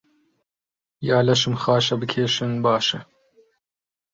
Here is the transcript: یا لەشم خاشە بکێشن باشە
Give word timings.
یا 1.07 1.17
لەشم 1.27 1.53
خاشە 1.63 1.95
بکێشن 2.01 2.51
باشە 2.65 2.99